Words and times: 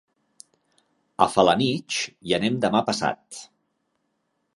A 1.25 1.27
Felanitx 1.33 1.99
hi 2.29 2.35
anem 2.39 2.57
demà 2.65 2.81
passat. 2.89 3.43